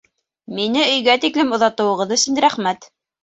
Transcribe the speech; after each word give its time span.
Мине 0.59 0.85
өйгә 0.93 1.15
тиклем 1.25 1.53
оҙатыуығыҙ 1.59 2.15
өсөн 2.17 2.43
рәхмәт 2.47 2.89